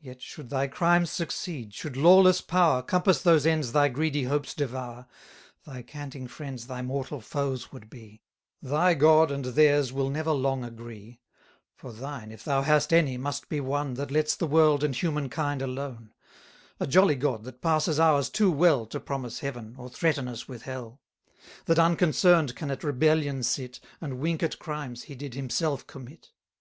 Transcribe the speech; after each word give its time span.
Yet, 0.00 0.20
should 0.20 0.50
thy 0.50 0.66
crimes 0.66 1.08
succeed, 1.08 1.72
should 1.72 1.96
lawless 1.96 2.40
power 2.40 2.82
Compass 2.82 3.22
those 3.22 3.46
ends 3.46 3.70
thy 3.70 3.86
greedy 3.88 4.24
hopes 4.24 4.54
devour, 4.54 5.06
Thy 5.64 5.82
canting 5.82 6.26
friends 6.26 6.66
thy 6.66 6.82
mortal 6.82 7.20
foes 7.20 7.70
would 7.70 7.88
be, 7.88 8.22
Thy 8.60 8.94
God 8.94 9.30
and 9.30 9.44
theirs 9.44 9.92
will 9.92 10.10
never 10.10 10.32
long 10.32 10.64
agree; 10.64 11.20
For 11.76 11.92
thine, 11.92 12.32
if 12.32 12.44
thou 12.44 12.62
hast 12.62 12.92
any, 12.92 13.16
must 13.16 13.48
be 13.48 13.60
one 13.60 13.94
That 13.94 14.10
lets 14.10 14.34
the 14.34 14.48
world 14.48 14.82
and 14.82 14.96
human 14.96 15.28
kind 15.28 15.62
alone: 15.62 16.12
A 16.80 16.86
jolly 16.88 17.14
god 17.14 17.44
that 17.44 17.62
passes 17.62 18.00
hours 18.00 18.30
too 18.30 18.50
well 18.50 18.84
To 18.86 18.98
promise 18.98 19.38
heaven, 19.38 19.76
or 19.78 19.88
threaten 19.88 20.26
us 20.26 20.48
with 20.48 20.62
hell; 20.62 21.00
280 21.66 21.66
That 21.66 21.78
unconcern'd 21.78 22.56
can 22.56 22.72
at 22.72 22.82
rebellion 22.82 23.44
sit, 23.44 23.78
And 24.00 24.18
wink 24.18 24.42
at 24.42 24.58
crimes 24.58 25.04
he 25.04 25.14
did 25.14 25.34
himself 25.34 25.86
commit. 25.86 26.32